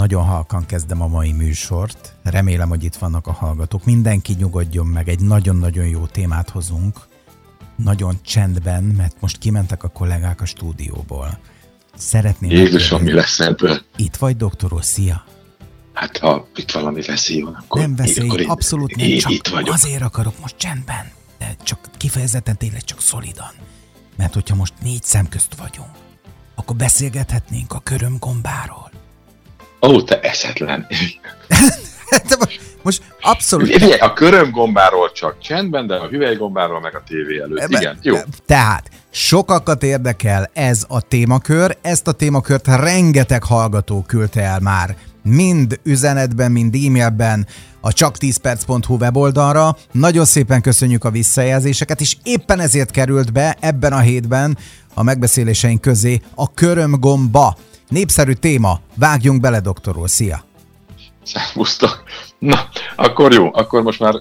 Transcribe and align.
Nagyon 0.00 0.24
halkan 0.24 0.66
kezdem 0.66 1.02
a 1.02 1.06
mai 1.06 1.32
műsort. 1.32 2.14
Remélem, 2.22 2.68
hogy 2.68 2.84
itt 2.84 2.94
vannak 2.94 3.26
a 3.26 3.32
hallgatók. 3.32 3.84
Mindenki 3.84 4.34
nyugodjon 4.38 4.86
meg, 4.86 5.08
egy 5.08 5.20
nagyon-nagyon 5.20 5.86
jó 5.86 6.06
témát 6.06 6.50
hozunk. 6.50 6.98
Nagyon 7.76 8.18
csendben, 8.22 8.84
mert 8.84 9.16
most 9.20 9.38
kimentek 9.38 9.82
a 9.82 9.88
kollégák 9.88 10.40
a 10.40 10.44
stúdióból. 10.44 11.38
Szeretném... 11.96 12.50
Jézusom, 12.50 13.02
mi 13.02 13.12
lesz 13.12 13.40
ebből? 13.40 13.80
Itt 13.96 14.16
vagy, 14.16 14.36
doktor 14.36 14.84
szia! 14.84 15.24
Hát 15.92 16.18
ha 16.18 16.48
itt 16.54 16.70
valami 16.70 17.02
veszély 17.02 17.40
van, 17.40 17.54
akkor... 17.54 17.80
Nem 17.80 17.96
veszély, 17.96 18.28
akkor 18.28 18.40
én, 18.40 18.48
abszolút 18.48 18.96
nem, 18.96 19.06
én, 19.06 19.18
csak 19.18 19.32
itt 19.32 19.48
vagyok. 19.48 19.74
azért 19.74 20.02
akarok 20.02 20.40
most 20.40 20.56
csendben, 20.56 21.10
de 21.38 21.56
csak 21.62 21.78
kifejezetten 21.96 22.56
tényleg 22.56 22.84
csak 22.84 23.00
szolidan. 23.00 23.52
Mert 24.16 24.34
hogyha 24.34 24.54
most 24.54 24.74
négy 24.82 25.02
szem 25.02 25.28
közt 25.28 25.54
vagyunk, 25.54 25.90
akkor 26.54 26.76
beszélgethetnénk 26.76 27.72
a 27.72 27.78
köröm 27.78 28.16
gombáról. 28.18 28.90
Ó, 29.82 30.02
te 30.02 30.20
eszetlen. 30.20 30.86
De 32.28 32.36
most, 32.38 32.60
most 32.82 33.02
abszolút... 33.20 33.72
Figyelj, 33.72 33.98
a 33.98 34.12
körömgombáról 34.12 35.12
csak 35.12 35.38
csendben, 35.38 35.86
de 35.86 35.94
a 35.94 36.06
hüvelygombáról 36.06 36.80
meg 36.80 36.94
a 36.94 37.02
tévé 37.06 37.40
előtt. 37.40 37.68
Igen, 37.68 37.98
jó. 38.02 38.16
Tehát 38.46 38.90
sokakat 39.10 39.82
érdekel 39.82 40.50
ez 40.52 40.84
a 40.88 41.00
témakör, 41.00 41.76
ezt 41.82 42.08
a 42.08 42.12
témakört 42.12 42.66
rengeteg 42.66 43.42
hallgató 43.42 44.04
küldte 44.06 44.42
el 44.42 44.60
már 44.60 44.96
mind 45.22 45.80
üzenetben, 45.82 46.52
mind 46.52 46.74
e-mailben 46.74 47.46
a 47.80 47.88
csak10perc.hu 47.88 48.96
weboldalra. 48.96 49.76
Nagyon 49.92 50.24
szépen 50.24 50.60
köszönjük 50.60 51.04
a 51.04 51.10
visszajelzéseket, 51.10 52.00
és 52.00 52.16
éppen 52.22 52.60
ezért 52.60 52.90
került 52.90 53.32
be 53.32 53.56
ebben 53.60 53.92
a 53.92 53.98
hétben 53.98 54.58
a 54.94 55.02
megbeszéléseink 55.02 55.80
közé 55.80 56.20
a 56.34 56.54
körömgomba. 56.54 57.56
Népszerű 57.90 58.32
téma. 58.32 58.80
Vágjunk 58.94 59.40
bele, 59.40 59.60
doktorul. 59.60 60.08
Szia! 60.08 60.44
Szervusztok! 61.22 62.02
Na, 62.38 62.68
akkor 62.96 63.32
jó, 63.32 63.50
akkor 63.52 63.82
most 63.82 64.00
már 64.00 64.14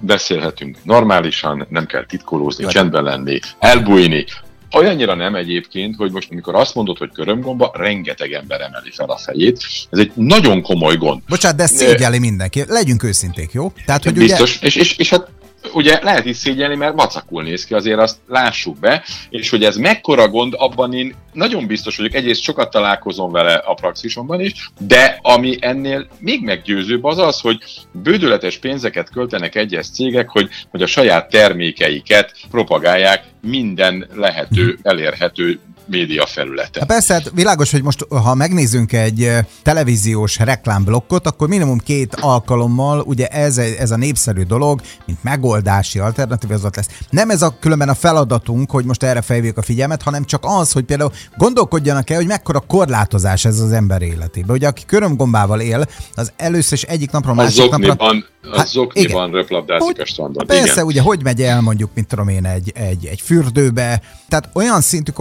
beszélhetünk 0.00 0.78
normálisan, 0.82 1.66
nem 1.68 1.86
kell 1.86 2.06
titkolózni, 2.06 2.62
Jó. 2.62 2.68
csendben 2.68 3.02
lenni, 3.02 3.38
elbújni. 3.58 4.24
Olyannyira 4.72 5.14
nem 5.14 5.34
egyébként, 5.34 5.96
hogy 5.96 6.12
most 6.12 6.28
amikor 6.30 6.54
azt 6.54 6.74
mondod, 6.74 6.98
hogy 6.98 7.10
körömgomba, 7.12 7.72
rengeteg 7.74 8.32
ember 8.32 8.60
emeli 8.60 8.90
fel 8.90 9.08
a 9.08 9.16
fejét. 9.16 9.58
Ez 9.90 9.98
egy 9.98 10.12
nagyon 10.14 10.62
komoly 10.62 10.96
gond. 10.96 11.22
Bocsánat, 11.28 11.56
de 11.56 11.62
ezt 11.62 11.76
szégyelli 11.76 12.18
mindenki. 12.18 12.64
Legyünk 12.68 13.02
őszinték, 13.02 13.52
jó? 13.52 13.72
Tehát, 13.86 14.04
hogy 14.04 14.16
ugye... 14.16 14.26
Biztos, 14.26 14.58
és, 14.60 14.76
és, 14.76 14.96
és 14.96 15.10
hát 15.10 15.28
ugye 15.72 15.98
lehet 16.02 16.24
is 16.24 16.36
szégyelni, 16.36 16.74
mert 16.74 16.94
vacakul 16.94 17.42
néz 17.42 17.64
ki, 17.64 17.74
azért 17.74 17.98
azt 17.98 18.18
lássuk 18.26 18.78
be, 18.78 19.04
és 19.30 19.50
hogy 19.50 19.64
ez 19.64 19.76
mekkora 19.76 20.28
gond, 20.28 20.54
abban 20.56 20.94
én 20.94 21.14
nagyon 21.32 21.66
biztos 21.66 21.96
vagyok, 21.96 22.14
egyrészt 22.14 22.42
sokat 22.42 22.70
találkozom 22.70 23.32
vele 23.32 23.54
a 23.54 23.74
praxisomban 23.74 24.40
is, 24.40 24.70
de 24.78 25.18
ami 25.22 25.56
ennél 25.60 26.06
még 26.18 26.42
meggyőzőbb 26.42 27.04
az 27.04 27.18
az, 27.18 27.40
hogy 27.40 27.58
bődületes 27.92 28.58
pénzeket 28.58 29.10
költenek 29.10 29.54
egyes 29.54 29.90
cégek, 29.90 30.28
hogy, 30.28 30.48
hogy 30.70 30.82
a 30.82 30.86
saját 30.86 31.30
termékeiket 31.30 32.32
propagálják 32.50 33.24
minden 33.40 34.06
lehető, 34.14 34.78
elérhető 34.82 35.60
média 35.90 36.26
felületen. 36.26 36.80
Hát 36.82 36.86
persze, 36.86 37.14
hát 37.14 37.30
világos, 37.34 37.70
hogy 37.70 37.82
most 37.82 38.06
ha 38.08 38.34
megnézzünk 38.34 38.92
egy 38.92 39.22
eh, 39.22 39.44
televíziós 39.62 40.38
reklámblokkot, 40.38 41.26
akkor 41.26 41.48
minimum 41.48 41.78
két 41.78 42.14
alkalommal 42.20 43.00
ugye 43.00 43.26
ez, 43.26 43.58
ez 43.58 43.90
a 43.90 43.96
népszerű 43.96 44.42
dolog, 44.42 44.80
mint 45.06 45.22
megoldási 45.22 45.98
alternatív, 45.98 46.50
az 46.50 46.64
ott 46.64 46.76
lesz. 46.76 46.88
Nem 47.10 47.30
ez 47.30 47.42
a 47.42 47.56
különben 47.60 47.88
a 47.88 47.94
feladatunk, 47.94 48.70
hogy 48.70 48.84
most 48.84 49.02
erre 49.02 49.22
fejvők 49.22 49.56
a 49.56 49.62
figyelmet, 49.62 50.02
hanem 50.02 50.24
csak 50.24 50.44
az, 50.46 50.72
hogy 50.72 50.84
például 50.84 51.12
gondolkodjanak 51.36 52.10
el, 52.10 52.16
hogy 52.16 52.26
mekkora 52.26 52.60
korlátozás 52.60 53.44
ez 53.44 53.58
az 53.60 53.72
ember 53.72 54.02
életében. 54.02 54.56
Ugye 54.56 54.68
aki 54.68 54.82
körömgombával 54.86 55.60
él, 55.60 55.86
az 56.14 56.32
először 56.36 56.72
is 56.72 56.82
egyik 56.82 57.10
napról 57.10 57.32
A 57.32 57.36
másik 57.42 57.70
napra... 57.70 57.86
zokniban, 57.86 58.26
a 58.42 58.56
Hát, 58.56 58.66
zokniban 58.68 59.30
röplabdázik 59.30 59.84
Hogy- 59.86 60.00
a 60.00 60.04
strandon. 60.04 60.46
Persze, 60.46 60.72
Igen. 60.72 60.84
ugye, 60.84 61.00
hogy 61.00 61.22
megy 61.22 61.42
el 61.42 61.60
mondjuk, 61.60 61.90
mint 61.94 62.06
tudom 62.06 62.28
én, 62.28 62.44
egy, 62.46 62.72
egy, 62.74 63.06
egy 63.06 63.20
fürdőbe. 63.20 64.00
Tehát 64.28 64.48
olyan 64.52 64.80
szintű 64.80 65.12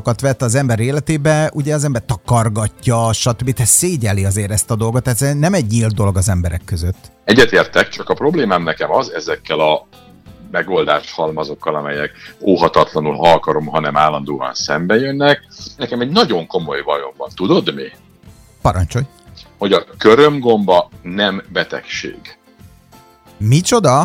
korlátozásokat 0.00 0.20
vett 0.20 0.42
az 0.42 0.54
ember 0.54 0.78
életébe, 0.80 1.50
ugye 1.54 1.74
az 1.74 1.84
ember 1.84 2.02
takargatja, 2.06 3.12
stb. 3.12 3.52
Tehát 3.52 3.70
szégyeli 3.70 4.24
azért 4.24 4.50
ezt 4.50 4.70
a 4.70 4.76
dolgot, 4.76 5.08
ez 5.08 5.18
nem 5.18 5.54
egy 5.54 5.66
nyílt 5.66 5.94
dolog 5.94 6.16
az 6.16 6.28
emberek 6.28 6.60
között. 6.64 7.10
Egyetértek, 7.24 7.88
csak 7.88 8.08
a 8.08 8.14
problémám 8.14 8.62
nekem 8.62 8.90
az 8.92 9.12
ezekkel 9.12 9.60
a 9.60 9.86
megoldás 10.50 11.12
halmazokkal, 11.12 11.74
amelyek 11.74 12.10
óhatatlanul, 12.40 13.16
ha 13.16 13.32
akarom, 13.32 13.66
hanem 13.66 13.96
állandóan 13.96 14.54
szembe 14.54 14.94
jönnek. 14.96 15.40
Nekem 15.76 16.00
egy 16.00 16.10
nagyon 16.10 16.46
komoly 16.46 16.82
bajom 16.82 17.12
van. 17.16 17.28
Tudod 17.34 17.74
mi? 17.74 17.86
Parancsolj. 18.62 19.04
Hogy 19.58 19.72
a 19.72 19.84
körömgomba 19.98 20.90
nem 21.02 21.42
betegség. 21.52 22.18
Micsoda? 23.36 24.00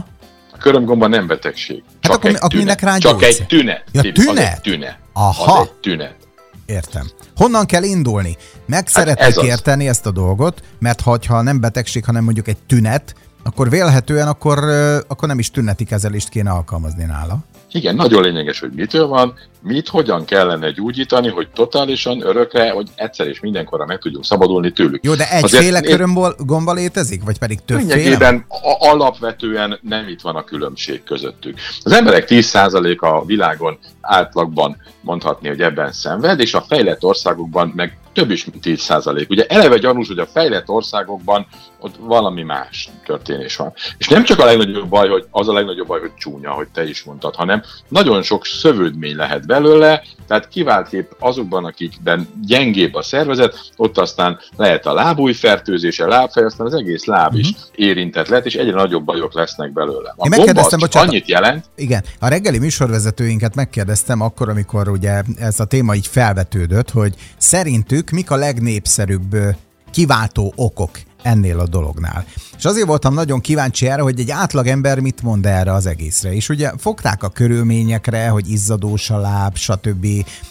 A 0.53 0.57
körömgomba 0.59 1.07
nem 1.07 1.27
betegség. 1.27 1.83
Csak 1.99 2.11
Hát 2.11 2.11
akkor 2.11 2.29
mi- 2.29 2.35
egy 2.35 2.41
akkor 2.43 2.59
tünet. 2.59 2.99
Csak 2.99 3.21
egy 3.23 3.45
tünet. 3.47 3.83
Ja, 3.91 4.01
tünet? 4.11 4.37
egy 4.53 4.61
tünet. 4.61 4.97
Aha. 5.13 5.59
Az 5.59 5.67
egy 5.67 5.73
tünet. 5.73 6.15
Értem. 6.65 7.07
Honnan 7.35 7.65
kell 7.65 7.83
indulni? 7.83 8.37
Meg 8.65 8.87
szeretnék 8.87 9.27
ez 9.27 9.37
az. 9.37 9.45
érteni 9.45 9.87
ezt 9.87 10.05
a 10.05 10.11
dolgot, 10.11 10.61
mert 10.79 11.01
ha 11.01 11.17
ha 11.27 11.41
nem 11.41 11.59
betegség, 11.59 12.05
hanem 12.05 12.23
mondjuk 12.23 12.47
egy 12.47 12.57
tünet, 12.67 13.15
akkor 13.43 13.69
vélhetően 13.69 14.27
akkor, 14.27 14.63
akkor 15.07 15.27
nem 15.27 15.39
is 15.39 15.51
tüneti 15.51 15.83
kezelést 15.83 16.29
kéne 16.29 16.51
alkalmazni 16.51 17.03
nála. 17.03 17.37
Igen, 17.73 17.95
nagyon 17.95 18.21
lényeges, 18.21 18.59
hogy 18.59 18.71
mitől 18.71 19.07
van, 19.07 19.33
mit, 19.61 19.87
hogyan 19.87 20.25
kellene 20.25 20.71
gyógyítani, 20.71 21.29
hogy 21.29 21.47
totálisan, 21.53 22.21
örökre, 22.21 22.71
hogy 22.71 22.87
egyszer 22.95 23.27
és 23.27 23.39
mindenkorra 23.39 23.85
meg 23.85 23.97
tudjunk 23.97 24.25
szabadulni 24.25 24.71
tőlük. 24.71 25.03
Jó, 25.03 25.13
de 25.13 25.29
egyféle 25.29 25.81
körömból 25.81 26.35
gomba 26.37 26.73
létezik? 26.73 27.23
Vagy 27.23 27.37
pedig 27.37 27.59
többféle? 27.65 27.95
Lényegében 27.95 28.45
alapvetően 28.79 29.79
nem 29.81 30.07
itt 30.07 30.21
van 30.21 30.35
a 30.35 30.43
különbség 30.43 31.03
közöttük. 31.03 31.57
Az 31.83 31.91
emberek 31.91 32.25
10%-a 32.29 33.05
a 33.05 33.25
világon 33.25 33.77
átlagban 34.01 34.77
mondhatni, 35.01 35.47
hogy 35.47 35.61
ebben 35.61 35.91
szenved, 35.91 36.39
és 36.39 36.53
a 36.53 36.61
fejlett 36.61 37.03
országokban 37.03 37.73
meg 37.75 37.97
több 38.13 38.31
is, 38.31 38.45
mint 38.45 38.63
10%. 38.65 39.29
Ugye 39.29 39.45
eleve 39.45 39.77
gyanús, 39.77 40.07
hogy 40.07 40.19
a 40.19 40.25
fejlett 40.25 40.69
országokban 40.69 41.47
ott 41.79 41.95
valami 41.99 42.43
más 42.43 42.89
történés 43.05 43.55
van. 43.55 43.73
És 43.97 44.07
nem 44.07 44.23
csak 44.23 44.39
a 44.39 44.45
legnagyobb 44.45 44.89
baj, 44.89 45.09
hogy 45.09 45.25
az 45.31 45.49
a 45.49 45.53
legnagyobb 45.53 45.87
baj, 45.87 45.99
hogy 45.99 46.13
csúnya, 46.17 46.51
hogy 46.51 46.67
te 46.73 46.87
is 46.87 47.03
mondtad, 47.03 47.35
hanem 47.35 47.63
nagyon 47.87 48.21
sok 48.21 48.45
szövődmény 48.45 49.15
lehet 49.15 49.47
belőle, 49.47 50.03
tehát 50.27 50.47
kiváltképp 50.47 51.11
azokban, 51.19 51.65
akikben 51.65 52.27
gyengébb 52.47 52.93
a 52.95 53.01
szervezet, 53.01 53.71
ott 53.75 53.97
aztán 53.97 54.39
lehet 54.57 54.85
a 54.85 54.93
lábúj 54.93 55.33
fertőzése, 55.33 56.05
lábfej, 56.05 56.43
aztán 56.43 56.67
az 56.67 56.73
egész 56.73 57.05
láb 57.05 57.35
is 57.35 57.49
érintett 57.75 58.27
lehet, 58.27 58.45
és 58.45 58.55
egyre 58.55 58.75
nagyobb 58.75 59.03
bajok 59.03 59.33
lesznek 59.33 59.73
belőle. 59.73 60.13
A 60.17 60.23
Én 60.25 60.29
megkérdeztem, 60.29 60.79
bocsánat. 60.79 61.09
annyit 61.09 61.27
jelent, 61.27 61.65
Igen, 61.75 62.03
a 62.19 62.27
reggeli 62.27 62.59
műsorvezetőinket 62.59 63.55
megkérdeztem 63.55 64.21
akkor, 64.21 64.49
amikor 64.49 64.89
ugye 64.89 65.21
ez 65.39 65.59
a 65.59 65.65
téma 65.65 65.95
így 65.95 66.07
felvetődött, 66.07 66.89
hogy 66.89 67.13
szerintük 67.37 68.02
mik 68.11 68.31
a 68.31 68.35
legnépszerűbb 68.35 69.35
kiváltó 69.91 70.53
okok 70.55 70.99
ennél 71.23 71.59
a 71.59 71.67
dolognál. 71.67 72.25
És 72.57 72.65
azért 72.65 72.87
voltam 72.87 73.13
nagyon 73.13 73.41
kíváncsi 73.41 73.87
erre, 73.87 74.01
hogy 74.01 74.19
egy 74.19 74.31
átlagember 74.31 74.99
mit 74.99 75.21
mond 75.21 75.45
erre 75.45 75.73
az 75.73 75.85
egészre. 75.85 76.33
És 76.33 76.49
ugye 76.49 76.71
fogták 76.77 77.23
a 77.23 77.29
körülményekre, 77.29 78.27
hogy 78.27 78.49
izzadós 78.49 79.09
a 79.09 79.17
láb, 79.17 79.55
stb. 79.57 80.05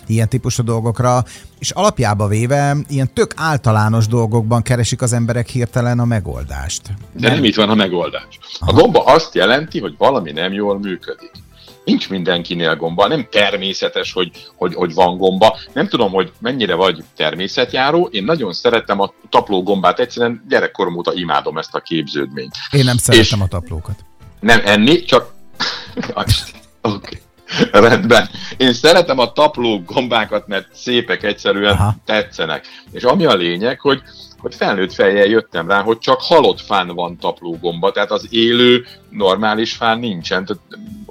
ilyen 0.06 0.28
típusú 0.28 0.62
dolgokra, 0.62 1.24
és 1.58 1.70
alapjába 1.70 2.26
véve 2.26 2.76
ilyen 2.88 3.12
tök 3.14 3.34
általános 3.36 4.06
dolgokban 4.06 4.62
keresik 4.62 5.02
az 5.02 5.12
emberek 5.12 5.48
hirtelen 5.48 5.98
a 5.98 6.04
megoldást. 6.04 6.82
de 7.12 7.28
nem 7.28 7.44
itt 7.44 7.54
van 7.56 7.68
a 7.68 7.74
megoldás. 7.74 8.38
A 8.60 8.72
gomba 8.72 9.04
azt 9.04 9.34
jelenti, 9.34 9.80
hogy 9.80 9.94
valami 9.98 10.32
nem 10.32 10.52
jól 10.52 10.78
működik. 10.78 11.30
Nincs 11.84 12.10
mindenkinél 12.10 12.76
gomba, 12.76 13.08
nem 13.08 13.26
természetes, 13.30 14.12
hogy, 14.12 14.30
hogy, 14.56 14.74
hogy 14.74 14.94
van 14.94 15.16
gomba. 15.16 15.58
Nem 15.72 15.88
tudom, 15.88 16.12
hogy 16.12 16.32
mennyire 16.38 16.74
vagy 16.74 17.04
természetjáró. 17.16 18.08
Én 18.10 18.24
nagyon 18.24 18.52
szeretem 18.52 19.00
a 19.00 19.12
tapló 19.28 19.62
gombát, 19.62 19.98
egyszerűen 19.98 20.44
gyerekkorom 20.48 20.96
óta 20.96 21.12
imádom 21.14 21.58
ezt 21.58 21.74
a 21.74 21.80
képződményt. 21.80 22.54
Én 22.70 22.84
nem 22.84 22.96
szeretem 22.96 23.40
a 23.40 23.46
taplókat. 23.46 24.04
Nem 24.40 24.60
enni, 24.64 25.04
csak... 25.04 25.32
Oké. 26.14 26.42
Okay. 26.82 27.20
Rendben. 27.70 28.28
Én 28.56 28.72
szeretem 28.72 29.18
a 29.18 29.32
tapló 29.32 29.82
gombákat, 29.86 30.46
mert 30.46 30.68
szépek 30.74 31.22
egyszerűen. 31.22 31.72
Aha. 31.72 31.94
tetszenek. 32.04 32.66
És 32.90 33.02
ami 33.02 33.24
a 33.24 33.34
lényeg, 33.34 33.80
hogy 33.80 34.02
hogy 34.42 34.54
felnőtt 34.54 34.92
fejjel 34.92 35.26
jöttem 35.26 35.68
rá, 35.68 35.82
hogy 35.82 35.98
csak 35.98 36.20
halott 36.20 36.60
fán 36.60 36.88
van 36.88 37.18
taplógomba, 37.18 37.92
tehát 37.92 38.10
az 38.10 38.26
élő, 38.30 38.86
normális 39.10 39.72
fán 39.72 39.98
nincsen. 39.98 40.44
Tehát 40.44 40.62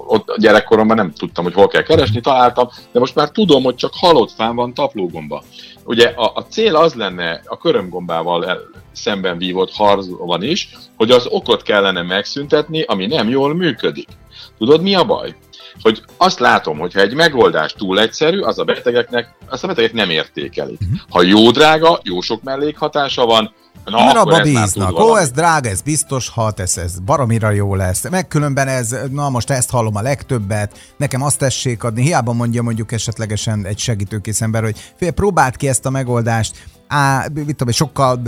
ott 0.06 0.36
gyerekkoromban 0.36 0.96
nem 0.96 1.12
tudtam, 1.12 1.44
hogy 1.44 1.54
hol 1.54 1.68
kell 1.68 1.82
keresni, 1.82 2.20
találtam, 2.20 2.68
de 2.92 2.98
most 2.98 3.14
már 3.14 3.30
tudom, 3.30 3.62
hogy 3.62 3.74
csak 3.74 3.92
halott 3.94 4.30
fán 4.30 4.56
van 4.56 4.74
taplógomba. 4.74 5.42
Ugye 5.84 6.06
a, 6.08 6.32
a 6.34 6.46
cél 6.46 6.76
az 6.76 6.94
lenne 6.94 7.40
a 7.44 7.58
körömgombával 7.58 8.60
szemben 8.92 9.38
vívott 9.38 9.72
harcban 9.72 10.42
is, 10.42 10.68
hogy 10.96 11.10
az 11.10 11.26
okot 11.26 11.62
kellene 11.62 12.02
megszüntetni, 12.02 12.82
ami 12.82 13.06
nem 13.06 13.28
jól 13.28 13.54
működik. 13.54 14.08
Tudod, 14.58 14.82
mi 14.82 14.94
a 14.94 15.04
baj? 15.04 15.34
Hogy 15.82 16.02
azt 16.16 16.38
látom, 16.38 16.78
hogy 16.78 16.92
ha 16.92 17.00
egy 17.00 17.14
megoldás 17.14 17.72
túl 17.72 18.00
egyszerű, 18.00 18.40
az 18.40 18.58
a 18.58 18.64
betegeknek, 18.64 19.34
azt 19.48 19.64
a 19.64 19.66
betegek 19.66 19.92
nem 19.92 20.10
értékelik. 20.10 20.78
Ha 21.08 21.22
jó 21.22 21.50
drága, 21.50 22.00
jó 22.02 22.20
sok 22.20 22.42
mellékhatása 22.42 23.26
van, 23.26 23.54
Na, 23.84 24.04
Mert 24.04 24.16
abba 24.16 24.42
bíznak. 24.42 24.98
Ó, 24.98 25.16
ez 25.16 25.30
drága, 25.30 25.68
ez 25.68 25.80
biztos 25.80 26.28
hat, 26.28 26.60
ez, 26.60 26.78
ez 26.78 26.98
baromira 26.98 27.50
jó 27.50 27.74
lesz. 27.74 28.08
Megkülönben 28.10 28.68
ez, 28.68 28.96
na 29.10 29.30
most 29.30 29.50
ezt 29.50 29.70
hallom 29.70 29.96
a 29.96 30.02
legtöbbet, 30.02 30.92
nekem 30.96 31.22
azt 31.22 31.38
tessék 31.38 31.84
adni. 31.84 32.02
Hiába 32.02 32.32
mondja 32.32 32.62
mondjuk 32.62 32.92
esetlegesen 32.92 33.66
egy 33.66 33.78
segítőkész 33.78 34.40
ember, 34.40 34.62
hogy 34.62 34.92
fél, 34.96 35.10
próbált 35.10 35.56
ki 35.56 35.68
ezt 35.68 35.86
a 35.86 35.90
megoldást, 35.90 36.66
á, 36.88 37.26
mit 37.34 37.56
tudom, 37.56 37.72
sokkal 37.72 38.20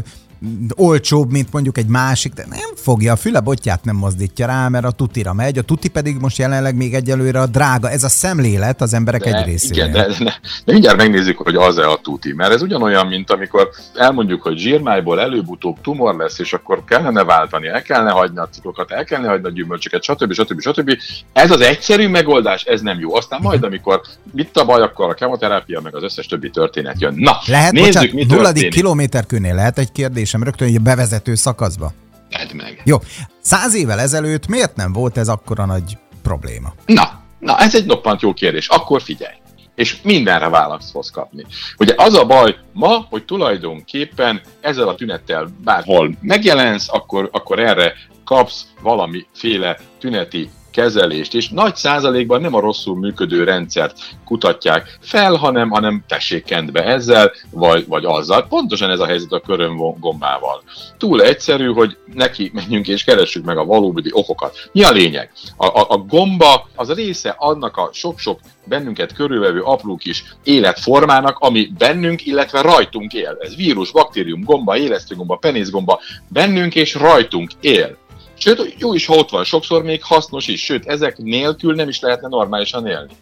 olcsóbb, 0.76 1.31
mint 1.31 1.52
mondjuk 1.52 1.79
egy 1.79 1.87
másik, 1.87 2.32
de 2.32 2.44
nem 2.49 2.75
fogja, 2.75 3.12
a 3.12 3.17
füle 3.17 3.41
botját 3.41 3.85
nem 3.85 3.96
mozdítja 3.96 4.46
rá, 4.46 4.69
mert 4.69 4.85
a 4.85 4.91
tutira 4.91 5.32
megy, 5.32 5.58
a 5.58 5.62
tuti 5.62 5.88
pedig 5.88 6.17
most 6.17 6.38
jelenleg 6.38 6.76
még 6.76 6.94
egyelőre 6.94 7.41
a 7.41 7.46
drága. 7.46 7.91
Ez 7.91 8.05
a 8.05 8.08
szemlélet 8.08 8.81
az 8.81 8.94
emberek 8.94 9.25
de, 9.25 9.37
egy 9.37 9.44
részére. 9.44 9.75
Igen, 9.75 9.93
de, 9.93 10.25
de, 10.25 10.41
de 10.64 10.73
mindjárt 10.73 10.96
megnézzük, 10.96 11.38
hogy 11.38 11.55
az-e 11.55 11.88
a 11.88 11.96
tuti, 12.02 12.32
mert 12.32 12.52
ez 12.52 12.62
ugyanolyan, 12.62 13.06
mint 13.06 13.31
amikor 13.31 13.69
elmondjuk, 13.94 14.43
hogy 14.43 14.58
zsírmájból 14.58 15.20
előbb-utóbb 15.20 15.76
tumor 15.81 16.17
lesz, 16.17 16.38
és 16.38 16.52
akkor 16.52 16.85
kellene 16.85 17.25
váltani, 17.25 17.69
el 17.69 17.82
kellene 17.82 18.11
hagyni 18.11 18.38
a 18.38 18.49
ciklokat, 18.50 18.90
el 18.90 19.05
kellene 19.05 19.29
hagyni 19.29 19.47
a 19.47 19.50
gyümölcsöket, 19.50 20.02
stb. 20.02 20.32
stb. 20.32 20.61
stb. 20.61 20.99
Ez 21.32 21.50
az 21.50 21.61
egyszerű 21.61 22.08
megoldás, 22.08 22.62
ez 22.64 22.81
nem 22.81 22.99
jó. 23.00 23.17
Aztán 23.17 23.40
majd, 23.43 23.58
mhm. 23.58 23.67
amikor 23.67 24.00
mit 24.32 24.56
a 24.56 24.64
baj, 24.64 24.82
akkor 24.82 25.08
a 25.08 25.14
kemoterápia, 25.14 25.81
meg 25.81 25.94
az 25.94 26.02
összes 26.02 26.26
többi 26.26 26.50
történet 26.50 27.00
jön. 27.00 27.14
Na, 27.17 27.38
lehet, 27.47 27.73
nézzük, 27.73 27.93
bocsánat, 27.93 28.12
mi 28.12 28.25
nulladik 28.25 28.70
kilométerkőnél 28.70 29.55
lehet 29.55 29.79
egy 29.79 29.93
kérdés 29.93 30.33
kérdésem 30.34 30.42
rögtön 30.42 30.69
egy 30.69 30.81
bevezető 30.81 31.34
szakaszba? 31.34 31.92
Tedd 32.31 32.56
meg. 32.56 32.82
Jó. 32.84 32.96
Száz 33.40 33.75
évvel 33.75 34.00
ezelőtt 34.00 34.46
miért 34.46 34.76
nem 34.76 34.92
volt 34.92 35.16
ez 35.16 35.28
akkora 35.28 35.64
nagy 35.64 35.98
probléma? 36.22 36.75
Na, 36.86 37.20
na 37.38 37.58
ez 37.58 37.75
egy 37.75 37.86
noppant 37.86 38.20
jó 38.20 38.32
kérdés. 38.32 38.69
Akkor 38.69 39.02
figyelj 39.02 39.34
és 39.75 40.02
mindenre 40.02 40.48
választ 40.48 40.90
fogsz 40.90 41.10
kapni. 41.10 41.44
Ugye 41.78 41.94
az 41.96 42.14
a 42.14 42.26
baj 42.26 42.56
ma, 42.72 43.06
hogy 43.10 43.25
tulajdonképpen 43.25 44.40
ezzel 44.60 44.88
a 44.88 44.94
tünettel 44.94 45.48
bárhol 45.64 46.16
megjelensz, 46.20 46.88
akkor, 46.92 47.28
akkor 47.32 47.58
erre 47.58 47.94
kapsz 48.25 48.66
valamiféle 48.82 49.78
tüneti 49.98 50.50
kezelést, 50.75 51.35
és 51.35 51.49
nagy 51.49 51.76
százalékban 51.76 52.41
nem 52.41 52.55
a 52.55 52.61
rosszul 52.61 52.97
működő 52.97 53.44
rendszert 53.44 53.99
kutatják 54.25 54.99
fel, 55.00 55.35
hanem, 55.35 55.71
hanem 55.71 56.05
tessék 56.09 56.44
kendbe 56.44 56.85
ezzel, 56.85 57.32
vagy, 57.50 57.87
vagy 57.87 58.05
azzal. 58.05 58.47
Pontosan 58.49 58.91
ez 58.91 59.00
a 59.00 59.06
helyzet 59.06 59.32
a 59.32 59.41
köröm 59.41 59.76
gombával. 59.99 60.62
Túl 60.99 61.23
egyszerű, 61.23 61.67
hogy 61.67 61.97
neki 62.15 62.50
menjünk 62.55 62.88
és 62.88 63.05
keressük 63.05 63.44
meg 63.44 63.59
a 63.59 63.65
valódi 63.65 64.11
okokat. 64.12 64.69
Mi 64.73 64.82
a 64.82 64.91
lényeg? 64.91 65.32
A, 65.56 65.67
a, 65.67 65.87
a 65.88 65.97
gomba 65.97 66.69
az 66.75 66.93
része 66.93 67.35
annak 67.38 67.76
a 67.76 67.91
sok-sok 67.93 68.41
bennünket 68.65 69.12
körülvevő 69.12 69.61
apró 69.61 69.97
kis 69.97 70.25
életformának, 70.44 71.38
ami 71.38 71.69
bennünk, 71.79 72.26
illetve 72.26 72.61
rajtunk 72.61 73.12
él. 73.12 73.37
Ez 73.41 73.56
vírus, 73.56 73.91
baktérium, 73.91 74.43
gomba, 74.43 74.76
élesztőgomba, 74.76 75.37
penészgomba, 75.37 76.00
bennünk 76.29 76.75
és 76.75 76.94
rajtunk 76.94 77.50
él. 77.61 77.97
Sőt, 78.38 78.75
jó 78.78 78.94
is, 78.94 79.06
ha 79.06 79.14
ott 79.14 79.31
van, 79.31 79.44
sokszor 79.44 79.82
még 79.82 80.02
hasznos 80.02 80.46
is, 80.46 80.64
sőt, 80.64 80.86
ezek 80.86 81.19
nélkül 81.19 81.75
nem 81.75 81.88
is 81.88 82.00
lehetne 82.00 82.28
normálisan 82.28 82.86
élni. 82.86 83.12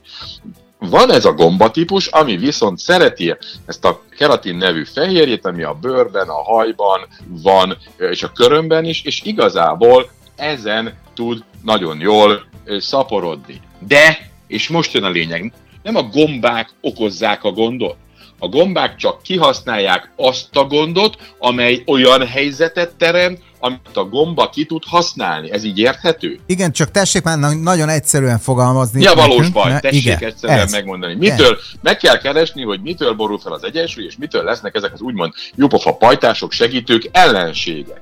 Van 0.79 1.13
ez 1.13 1.25
a 1.25 1.33
gombatípus, 1.33 2.07
ami 2.07 2.37
viszont 2.37 2.79
szereti 2.79 3.37
ezt 3.67 3.85
a 3.85 4.03
keratin 4.17 4.57
nevű 4.57 4.85
fehérjét, 4.85 5.47
ami 5.47 5.63
a 5.63 5.79
bőrben, 5.81 6.29
a 6.29 6.43
hajban 6.43 7.01
van, 7.27 7.77
és 7.99 8.23
a 8.23 8.33
körömben 8.33 8.85
is, 8.85 9.03
és 9.03 9.23
igazából 9.23 10.11
ezen 10.37 10.99
tud 11.15 11.45
nagyon 11.63 12.01
jól 12.01 12.47
szaporodni. 12.79 13.61
De, 13.79 14.31
és 14.47 14.69
most 14.69 14.93
jön 14.93 15.05
a 15.05 15.09
lényeg, 15.09 15.53
nem 15.83 15.97
a 15.97 16.03
gombák 16.03 16.71
okozzák 16.81 17.45
a 17.45 17.51
gondot, 17.51 17.97
a 18.39 18.49
gombák 18.49 18.97
csak 18.97 19.23
kihasználják 19.23 20.13
azt 20.17 20.57
a 20.57 20.65
gondot, 20.65 21.35
amely 21.39 21.83
olyan 21.87 22.27
helyzetet 22.27 22.95
teremt, 22.95 23.41
amit 23.65 23.97
a 23.97 24.05
gomba 24.05 24.51
ki 24.51 24.65
tud 24.65 24.83
használni. 24.87 25.53
Ez 25.53 25.65
így 25.65 25.79
érthető? 25.79 26.39
Igen, 26.47 26.73
csak 26.73 26.91
tessék 26.91 27.23
már 27.23 27.39
nagyon 27.39 27.89
egyszerűen 27.89 28.39
fogalmazni. 28.39 28.99
Mi 28.99 29.07
a 29.07 29.15
valós 29.15 29.37
nekünk, 29.37 29.53
baj? 29.53 29.81
Tessék 29.81 30.05
igen, 30.05 30.19
egyszerűen 30.23 30.59
ez. 30.59 30.73
megmondani. 30.73 31.15
Mitől, 31.15 31.53
ez. 31.53 31.81
meg 31.81 31.97
kell 31.97 32.19
keresni, 32.19 32.63
hogy 32.63 32.81
mitől 32.81 33.15
borul 33.15 33.39
fel 33.39 33.53
az 33.53 33.65
egyensúly, 33.65 34.05
és 34.05 34.17
mitől 34.17 34.45
lesznek 34.45 34.75
ezek 34.75 34.93
az 34.93 35.01
úgymond 35.01 35.33
jupofa 35.55 35.93
pajtások, 35.93 36.53
segítők, 36.53 37.09
ellenségek. 37.13 38.01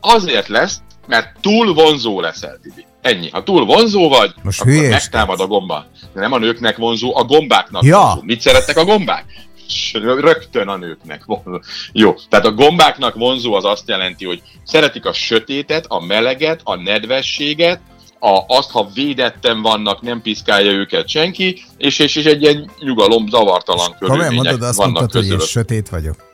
Azért 0.00 0.48
lesz, 0.48 0.80
mert 1.06 1.28
túl 1.40 1.74
vonzó 1.74 2.20
leszel, 2.20 2.58
Tibi. 2.62 2.84
Ennyi. 3.00 3.30
Ha 3.30 3.42
túl 3.42 3.64
vonzó 3.64 4.08
vagy, 4.08 4.34
Most 4.42 4.60
akkor 4.60 4.88
megtámad 4.88 5.40
a 5.40 5.46
gomba. 5.46 5.86
De 6.14 6.20
nem 6.20 6.32
a 6.32 6.38
nőknek 6.38 6.76
vonzó, 6.76 7.16
a 7.16 7.24
gombáknak 7.24 7.84
ja. 7.84 7.98
vonzó. 7.98 8.20
Mit 8.22 8.40
szeretnek 8.40 8.76
a 8.76 8.84
gombák? 8.84 9.24
Rögtön 10.02 10.68
a 10.68 10.76
nőknek. 10.76 11.24
Jó, 11.92 12.14
tehát 12.28 12.46
a 12.46 12.52
gombáknak 12.52 13.14
vonzó 13.14 13.54
az 13.54 13.64
azt 13.64 13.88
jelenti, 13.88 14.24
hogy 14.24 14.42
szeretik 14.64 15.06
a 15.06 15.12
sötétet, 15.12 15.84
a 15.88 16.04
meleget, 16.06 16.60
a 16.64 16.74
nedvességet, 16.74 17.80
a, 18.18 18.44
azt, 18.46 18.70
ha 18.70 18.90
védetten 18.94 19.62
vannak, 19.62 20.00
nem 20.00 20.22
piszkálja 20.22 20.70
őket 20.70 21.08
senki, 21.08 21.64
és, 21.76 21.98
és, 21.98 22.16
és 22.16 22.24
egy 22.24 22.42
ilyen 22.42 22.70
nyugalom, 22.78 23.28
zavartalan 23.28 23.96
körülmények 23.98 24.32
mondod, 24.32 24.62
azt 24.62 24.76
vannak 24.76 24.92
mondtad, 24.92 25.20
közülött. 25.20 25.38
hogy 25.38 25.48
én 25.48 25.52
sötét 25.52 25.88
vagyok. 25.88 26.31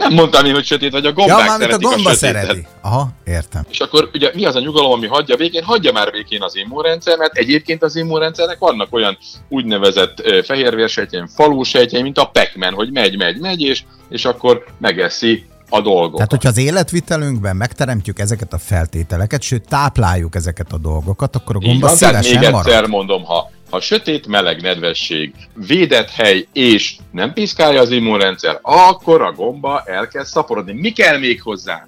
Nem 0.00 0.12
mondtam 0.12 0.44
én, 0.44 0.54
hogy 0.54 0.64
sötét 0.64 0.92
vagy, 0.92 1.06
a 1.06 1.12
gombák 1.12 1.38
ja, 1.38 1.50
szeretik 1.58 1.86
a, 1.86 1.90
gomba 1.90 2.10
a 2.10 2.14
szereti. 2.14 2.66
Aha, 2.80 3.08
értem. 3.24 3.66
És 3.70 3.80
akkor 3.80 4.10
ugye 4.14 4.30
mi 4.34 4.44
az 4.44 4.54
a 4.54 4.60
nyugalom, 4.60 4.92
ami 4.92 5.06
hagyja 5.06 5.36
végén? 5.36 5.62
Hagyja 5.62 5.92
már 5.92 6.10
végén 6.10 6.42
az 6.42 6.56
immunrendszer, 6.56 7.18
mert 7.18 7.36
egyébként 7.36 7.82
az 7.82 7.96
immunrendszernek 7.96 8.58
vannak 8.58 8.94
olyan 8.94 9.18
úgynevezett 9.48 10.22
fehérvérsejtjeim, 10.44 11.26
falúsejtjeim, 11.26 12.04
mint 12.04 12.18
a 12.18 12.24
pekmen, 12.24 12.74
hogy 12.74 12.92
megy, 12.92 13.16
megy, 13.16 13.40
megy, 13.40 13.60
és, 13.60 13.82
és 14.08 14.24
akkor 14.24 14.64
megeszi 14.78 15.44
a 15.70 15.80
dolgokat. 15.80 16.14
Tehát, 16.14 16.30
hogyha 16.30 16.48
az 16.48 16.58
életvitelünkben 16.58 17.56
megteremtjük 17.56 18.18
ezeket 18.18 18.52
a 18.52 18.58
feltételeket, 18.58 19.42
sőt 19.42 19.68
tápláljuk 19.68 20.34
ezeket 20.34 20.72
a 20.72 20.78
dolgokat, 20.78 21.36
akkor 21.36 21.56
a 21.56 21.58
gomba 21.58 21.90
Így 21.92 22.00
van, 22.00 22.14
még 22.20 22.38
marad. 22.38 22.66
egyszer 22.66 22.86
mondom, 22.86 23.24
ha 23.24 23.50
ha 23.70 23.80
sötét, 23.80 24.26
meleg, 24.26 24.60
nedvesség, 24.60 25.34
védett 25.66 26.10
hely 26.10 26.46
és 26.52 26.94
nem 27.12 27.32
piszkálja 27.32 27.80
az 27.80 27.90
immunrendszer, 27.90 28.58
akkor 28.62 29.22
a 29.22 29.32
gomba 29.32 29.82
elkezd 29.86 30.32
szaporodni. 30.32 30.72
Mi 30.72 30.90
kell 30.90 31.18
még 31.18 31.42
hozzá? 31.42 31.86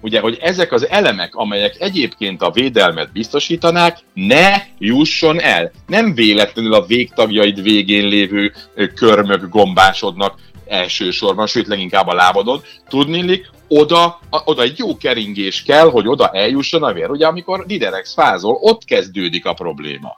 Ugye, 0.00 0.20
hogy 0.20 0.38
ezek 0.40 0.72
az 0.72 0.88
elemek, 0.88 1.34
amelyek 1.34 1.76
egyébként 1.78 2.42
a 2.42 2.50
védelmet 2.50 3.12
biztosítanák, 3.12 3.98
ne 4.14 4.62
jusson 4.78 5.40
el. 5.40 5.70
Nem 5.86 6.14
véletlenül 6.14 6.74
a 6.74 6.86
végtagjaid 6.86 7.62
végén 7.62 8.08
lévő 8.08 8.52
körmök 8.94 9.48
gombásodnak 9.48 10.38
elsősorban, 10.66 11.46
sőt 11.46 11.66
leginkább 11.66 12.06
a 12.06 12.14
lábadon. 12.14 12.60
Tudnélik, 12.88 13.50
oda, 13.68 14.20
oda 14.44 14.62
egy 14.62 14.78
jó 14.78 14.96
keringés 14.96 15.62
kell, 15.62 15.90
hogy 15.90 16.08
oda 16.08 16.28
eljusson 16.28 16.82
a 16.82 16.92
vér. 16.92 17.10
Ugye 17.10 17.26
amikor 17.26 17.66
Diderex 17.66 18.14
fázol, 18.14 18.58
ott 18.60 18.84
kezdődik 18.84 19.46
a 19.46 19.52
probléma. 19.52 20.14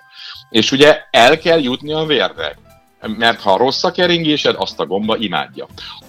És 0.51 0.73
ugye 0.73 0.99
el 1.11 1.39
kell 1.39 1.63
jutni 1.63 1.93
a 1.93 2.05
vérre. 2.05 2.57
Mert 3.17 3.41
ha 3.41 3.57
rossz 3.57 3.85
a 3.85 3.91
keringésed, 3.91 4.55
azt 4.59 4.81
a 4.81 4.87
gomba 4.87 5.17
imádja. 5.17 5.67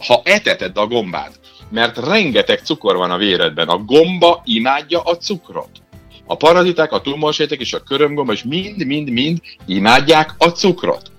Ha 0.08 0.22
eteted 0.24 0.78
a 0.78 0.88
gombát, 0.88 1.40
mert 1.70 1.98
rengeteg 1.98 2.60
cukor 2.64 2.96
van 2.96 3.12
a 3.12 3.18
véredben, 3.18 3.68
a 3.68 3.78
gomba 3.78 4.42
imádja 4.46 5.02
a 5.02 5.18
cukrot. 5.18 5.70
A 6.26 6.36
paraziták, 6.36 6.92
a 6.92 7.02
tumorsejtek 7.02 7.60
és 7.60 7.74
a 7.74 7.84
körömgomba 7.84 8.34
is 8.34 8.44
mind-mind-mind 8.44 9.42
imádják 9.66 10.36
a 10.38 10.48
cukrot. 10.48 11.12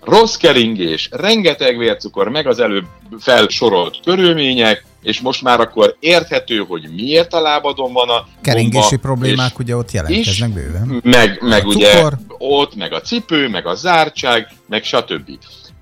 Rossz 0.00 0.36
keringés, 0.36 1.08
rengeteg 1.10 1.78
vércukor, 1.78 2.28
meg 2.28 2.46
az 2.46 2.60
előbb 2.60 2.86
felsorolt 3.18 4.00
körülmények, 4.04 4.84
és 5.02 5.20
most 5.20 5.42
már 5.42 5.60
akkor 5.60 5.96
érthető, 6.00 6.58
hogy 6.58 6.88
miért 6.94 7.32
a 7.32 7.40
lábadon 7.40 7.92
van 7.92 8.08
a 8.08 8.26
Keringési 8.40 8.96
gomba, 8.96 8.96
problémák 8.96 9.58
ugye 9.58 9.76
ott 9.76 9.90
jelentkeznek 9.90 10.50
bőven. 10.50 11.00
Meg, 11.04 11.38
meg 11.42 11.66
ugye 11.66 11.94
cukor. 11.94 12.18
ott, 12.38 12.74
meg 12.74 12.92
a 12.92 13.00
cipő, 13.00 13.48
meg 13.48 13.66
a 13.66 13.74
zártság, 13.74 14.48
meg 14.68 14.84
stb. 14.84 15.30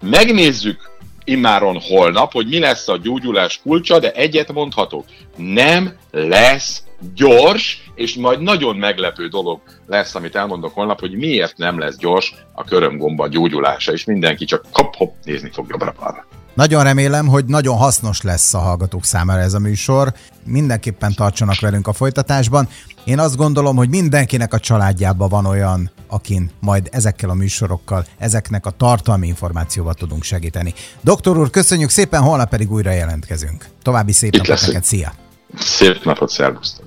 Megnézzük 0.01 0.97
immáron 1.25 1.81
holnap, 1.81 2.33
hogy 2.33 2.49
mi 2.49 2.59
lesz 2.59 2.89
a 2.89 2.97
gyógyulás 2.97 3.61
kulcsa, 3.63 3.99
de 3.99 4.13
egyet 4.13 4.53
mondhatok, 4.53 5.05
nem 5.37 5.97
lesz 6.11 6.83
gyors, 7.15 7.91
és 7.95 8.15
majd 8.15 8.41
nagyon 8.41 8.77
meglepő 8.77 9.29
dolog 9.29 9.61
lesz, 9.87 10.15
amit 10.15 10.37
elmondok 10.37 10.75
holnap, 10.75 11.01
hogy 11.01 11.17
miért 11.17 11.57
nem 11.57 11.79
lesz 11.79 11.97
gyors 11.97 12.35
a 12.53 12.65
körömgomba 12.65 13.29
gyógyulása, 13.29 13.93
és 13.93 14.05
mindenki 14.05 14.45
csak 14.45 14.65
hop-hop 14.73 15.15
nézni 15.25 15.51
fog 15.53 15.67
jobbra-balra. 15.69 16.27
Nagyon 16.59 16.83
remélem, 16.83 17.27
hogy 17.27 17.45
nagyon 17.45 17.77
hasznos 17.77 18.23
lesz 18.23 18.55
a 18.55 18.59
hallgatók 18.59 19.05
számára 19.05 19.41
ez 19.41 19.55
a 19.55 19.59
műsor. 19.59 20.13
Mindenképpen 20.45 21.15
tartsanak 21.15 21.61
velünk 21.61 21.87
a 21.87 21.93
folytatásban. 21.93 22.69
Én 23.05 23.19
azt 23.19 23.37
gondolom, 23.37 23.77
hogy 23.77 23.89
mindenkinek 23.89 24.55
a 24.55 24.59
családjában 24.59 25.29
van 25.29 25.47
olyan, 25.47 25.91
akin 26.07 26.51
majd 26.61 26.89
ezekkel 26.93 27.31
a 27.31 27.35
műsorokkal, 27.35 28.05
ezeknek 28.19 28.67
a 28.67 28.71
tartalmi 28.71 29.27
információval 29.27 29.95
tudunk 29.95 30.23
segíteni. 30.23 30.75
Doktor 31.01 31.39
úr, 31.39 31.51
köszönjük 31.51 31.91
szépen, 31.91 32.23
holnap 32.23 32.49
pedig 32.49 32.73
újra 32.73 32.91
jelentkezünk. 32.91 33.67
További 33.83 34.13
szép 34.13 34.37
napot 34.37 34.67
neked, 34.67 34.85
szia! 34.85 35.13
Szép 35.59 36.05
napot, 36.05 36.31
szervusztok! 36.31 36.85